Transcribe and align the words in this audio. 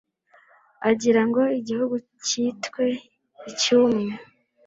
Agira 0.89 1.21
ngo 1.27 1.41
igihugu 1.59 1.95
cyitwe 2.25 2.85
icy' 3.51 3.73
umwe 3.81 4.11